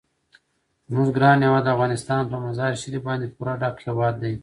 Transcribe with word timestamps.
زموږ 0.89 1.07
ګران 1.17 1.37
هیواد 1.45 1.65
افغانستان 1.73 2.21
په 2.31 2.37
مزارشریف 2.45 3.01
باندې 3.07 3.33
پوره 3.35 3.53
ډک 3.61 3.75
هیواد 3.87 4.15
دی. 4.23 4.33